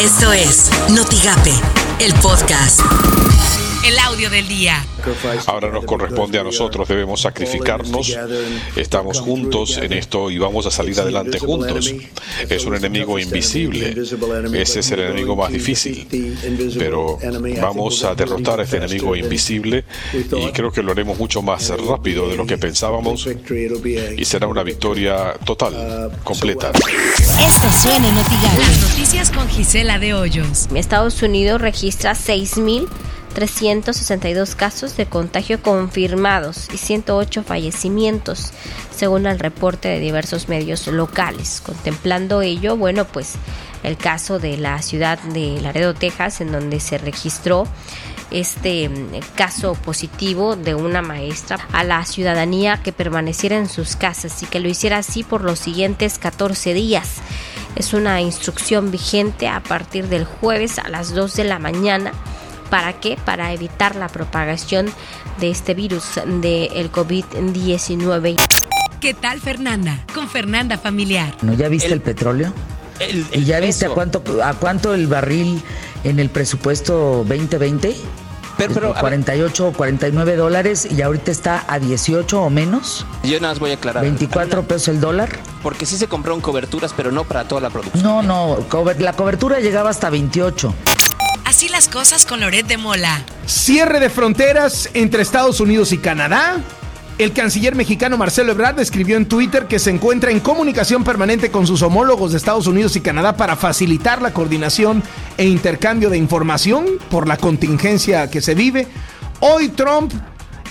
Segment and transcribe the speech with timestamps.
[0.00, 1.52] Esto es Notigape,
[1.98, 2.80] el podcast.
[3.86, 4.84] El audio del día.
[5.46, 8.16] Ahora nos corresponde a nosotros, debemos sacrificarnos.
[8.76, 11.94] Estamos juntos en esto y vamos a salir adelante juntos.
[12.48, 13.94] Es un enemigo invisible.
[14.52, 16.06] Ese es el enemigo más difícil.
[16.78, 17.18] Pero
[17.60, 22.28] vamos a derrotar a este enemigo invisible y creo que lo haremos mucho más rápido
[22.28, 23.28] de lo que pensábamos
[24.16, 26.70] y será una victoria total, completa.
[26.70, 30.68] Esto suena en Las noticias con Gisela de Hoyos.
[30.74, 32.86] Estados Unidos registra 6.000
[33.34, 38.52] 362 casos de contagio confirmados y 108 fallecimientos,
[38.94, 41.60] según el reporte de diversos medios locales.
[41.64, 43.34] Contemplando ello, bueno, pues
[43.82, 47.66] el caso de la ciudad de Laredo, Texas, en donde se registró
[48.30, 54.42] este mm, caso positivo de una maestra a la ciudadanía que permaneciera en sus casas
[54.42, 57.20] y que lo hiciera así por los siguientes 14 días.
[57.76, 62.12] Es una instrucción vigente a partir del jueves a las 2 de la mañana
[62.70, 63.18] ¿Para qué?
[63.22, 64.86] Para evitar la propagación
[65.40, 68.36] de este virus del COVID-19.
[69.00, 70.04] ¿Qué tal Fernanda?
[70.14, 71.34] Con Fernanda Familiar.
[71.42, 72.52] ¿No ya viste el, petróleo?
[73.32, 75.60] ¿Y ya viste a cuánto, a cuánto el barril
[76.04, 77.96] en el presupuesto 2020?
[78.56, 83.06] Pero, pero, 48 o 49 dólares y ahorita está a 18 o menos.
[83.24, 84.02] Yo nada más voy a aclarar.
[84.02, 85.40] 24 pesos el dólar.
[85.62, 88.02] Porque sí se compraron coberturas, pero no para toda la producción.
[88.02, 88.66] No, no,
[88.98, 90.74] la cobertura llegaba hasta 28.
[91.44, 93.24] Así las cosas con Loret de Mola.
[93.46, 96.60] Cierre de fronteras entre Estados Unidos y Canadá.
[97.18, 101.66] El canciller mexicano Marcelo Ebrard escribió en Twitter que se encuentra en comunicación permanente con
[101.66, 105.02] sus homólogos de Estados Unidos y Canadá para facilitar la coordinación
[105.36, 108.86] e intercambio de información por la contingencia que se vive.
[109.40, 110.14] Hoy Trump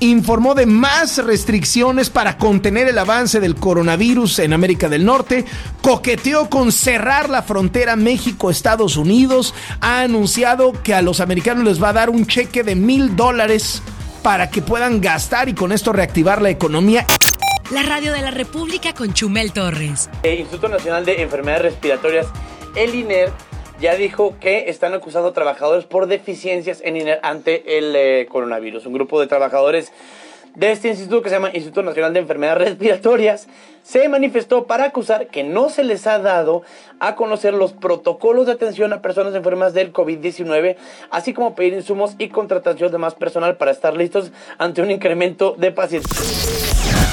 [0.00, 5.44] informó de más restricciones para contener el avance del coronavirus en América del Norte,
[5.82, 11.90] coqueteó con cerrar la frontera México-Estados Unidos, ha anunciado que a los americanos les va
[11.90, 13.82] a dar un cheque de mil dólares
[14.22, 17.06] para que puedan gastar y con esto reactivar la economía.
[17.70, 20.08] La radio de la República con Chumel Torres.
[20.22, 22.26] El Instituto Nacional de Enfermedades Respiratorias,
[22.76, 23.32] el INER,
[23.80, 28.86] ya dijo que están acusando a trabajadores por deficiencias en ante el eh, coronavirus.
[28.86, 29.92] Un grupo de trabajadores
[30.56, 33.46] de este instituto que se llama Instituto Nacional de Enfermedades Respiratorias
[33.82, 36.62] se manifestó para acusar que no se les ha dado
[36.98, 40.76] a conocer los protocolos de atención a personas enfermas del COVID-19,
[41.10, 45.54] así como pedir insumos y contratación de más personal para estar listos ante un incremento
[45.56, 46.10] de pacientes.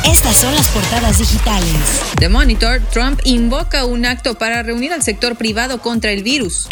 [0.05, 2.13] Estas son las portadas digitales.
[2.19, 6.69] The Monitor, Trump invoca un acto para reunir al sector privado contra el virus.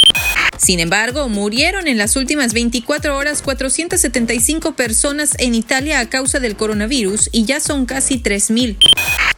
[0.62, 6.56] Sin embargo, murieron en las últimas 24 horas 475 personas en Italia a causa del
[6.56, 8.78] coronavirus y ya son casi 3.000.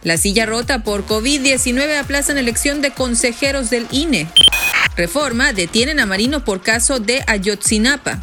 [0.03, 4.27] La silla rota por COVID-19 aplazan elección de consejeros del INE.
[4.97, 8.21] Reforma detienen a Marino por caso de Ayotzinapa.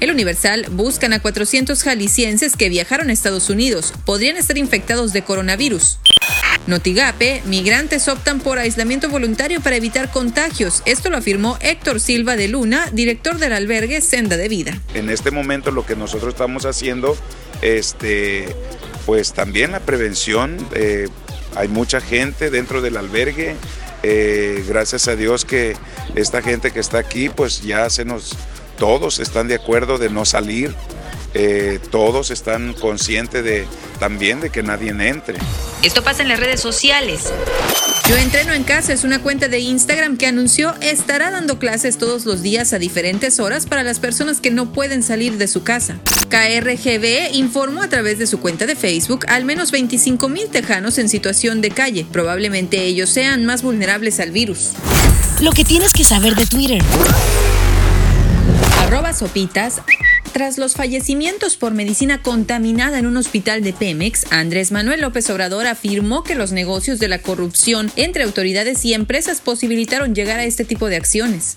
[0.00, 3.94] El Universal buscan a 400 jaliscienses que viajaron a Estados Unidos.
[4.04, 5.98] Podrían estar infectados de coronavirus.
[6.66, 10.82] Notigape, migrantes optan por aislamiento voluntario para evitar contagios.
[10.84, 14.80] Esto lo afirmó Héctor Silva de Luna, director del albergue Senda de Vida.
[14.94, 17.16] En este momento lo que nosotros estamos haciendo,
[17.62, 18.46] este,
[19.06, 20.56] pues también la prevención.
[20.74, 21.08] Eh,
[21.54, 23.54] hay mucha gente dentro del albergue.
[24.02, 25.76] Eh, gracias a Dios que
[26.14, 28.36] esta gente que está aquí, pues ya se nos
[28.76, 30.74] todos están de acuerdo de no salir,
[31.38, 33.66] eh, todos están conscientes de
[34.00, 35.36] también de que nadie entre.
[35.82, 37.30] Esto pasa en las redes sociales.
[38.08, 42.24] Yo entreno en casa es una cuenta de Instagram que anunció estará dando clases todos
[42.24, 45.98] los días a diferentes horas para las personas que no pueden salir de su casa.
[46.30, 51.10] KRGB informó a través de su cuenta de Facebook al menos 25 mil tejanos en
[51.10, 52.06] situación de calle.
[52.10, 54.70] Probablemente ellos sean más vulnerables al virus.
[55.42, 56.82] Lo que tienes que saber de Twitter
[58.86, 59.82] arroba sopitas.
[60.36, 65.66] Tras los fallecimientos por medicina contaminada en un hospital de Pemex, Andrés Manuel López Obrador
[65.66, 70.66] afirmó que los negocios de la corrupción entre autoridades y empresas posibilitaron llegar a este
[70.66, 71.56] tipo de acciones.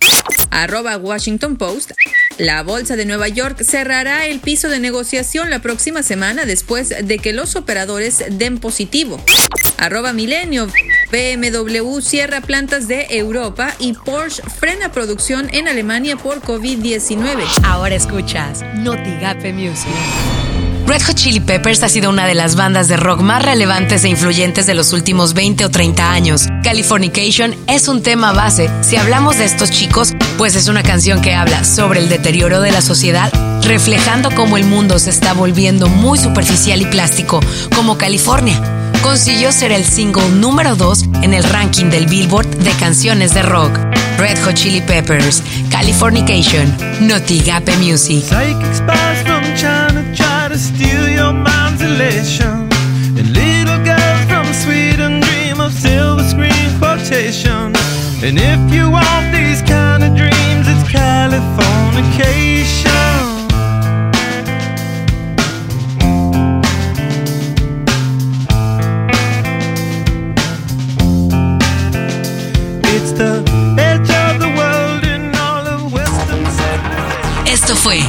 [0.50, 1.92] Arroba Washington Post.
[2.38, 7.20] La Bolsa de Nueva York cerrará el piso de negociación la próxima semana después de
[7.20, 9.22] que los operadores den positivo.
[9.78, 10.70] Arroba Milenio.
[11.12, 17.44] BMW cierra plantas de Europa y Porsche frena producción en Alemania por COVID-19.
[17.64, 19.90] Ahora escuchas Notigape Music.
[20.86, 24.10] Red Hot Chili Peppers ha sido una de las bandas de rock más relevantes e
[24.10, 26.48] influyentes de los últimos 20 o 30 años.
[26.64, 28.70] Californication es un tema base.
[28.82, 32.72] Si hablamos de estos chicos, pues es una canción que habla sobre el deterioro de
[32.72, 33.32] la sociedad,
[33.64, 37.40] reflejando cómo el mundo se está volviendo muy superficial y plástico,
[37.76, 43.34] como California consiguió ser el single número 2 en el ranking del Billboard de canciones
[43.34, 43.78] de rock.
[44.18, 48.24] Red Hot Chili Peppers, Californication, Notigape Music.
[58.22, 63.09] And if you want these kind of dreams, it's Californication.
[77.70, 78.00] Esto fue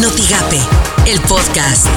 [0.00, 0.58] Notigape,
[1.04, 1.88] el podcast.